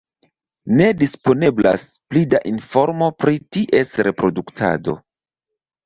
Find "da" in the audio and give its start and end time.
2.33-2.41